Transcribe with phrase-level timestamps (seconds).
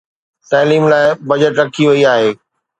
[0.51, 2.29] تعليم لاءِ بجيٽ رکي وئي آهي